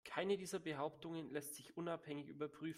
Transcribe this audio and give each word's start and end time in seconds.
Keine 0.03 0.35
dieser 0.37 0.59
Behauptungen 0.59 1.29
lässt 1.31 1.55
sich 1.55 1.75
unabhängig 1.77 2.27
überprüfen. 2.27 2.69